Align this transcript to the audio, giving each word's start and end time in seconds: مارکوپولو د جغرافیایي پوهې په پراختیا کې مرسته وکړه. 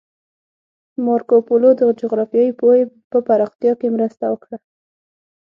مارکوپولو 1.05 1.69
د 1.79 1.81
جغرافیایي 2.01 2.51
پوهې 2.59 2.81
په 3.11 3.17
پراختیا 3.27 3.73
کې 3.79 3.87
مرسته 3.95 4.25
وکړه. 4.29 4.57